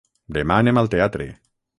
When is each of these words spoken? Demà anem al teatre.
Demà 0.37 0.57
anem 0.63 0.79
al 0.81 0.89
teatre. 0.95 1.29